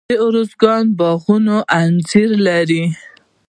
[0.09, 2.83] د ارزګان باغونه انځر لري.